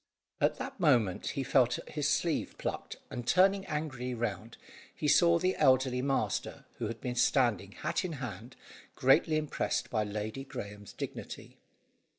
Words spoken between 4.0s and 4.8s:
round,